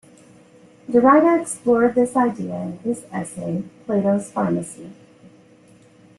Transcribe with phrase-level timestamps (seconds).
[0.89, 4.91] Derrida explored this idea in his essay "Plato's Pharmacy".